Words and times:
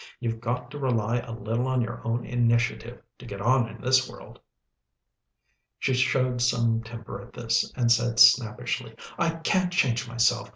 You've 0.19 0.41
got 0.41 0.71
to 0.71 0.79
rely 0.79 1.19
a 1.19 1.31
little 1.31 1.67
on 1.67 1.79
your 1.83 2.01
own 2.03 2.25
initiative, 2.25 3.03
to 3.19 3.25
get 3.27 3.39
on 3.39 3.67
in 3.69 3.79
this 3.81 4.09
world." 4.09 4.39
She 5.77 5.93
showed 5.93 6.41
some 6.41 6.81
temper 6.81 7.21
at 7.21 7.33
this, 7.33 7.71
and 7.75 7.91
said 7.91 8.19
snappishly, 8.19 8.95
"I 9.19 9.29
can't 9.35 9.71
change 9.71 10.07
myself. 10.09 10.49